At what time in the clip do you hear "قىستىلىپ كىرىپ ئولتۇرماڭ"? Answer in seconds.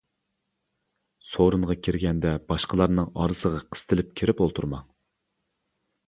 3.75-4.89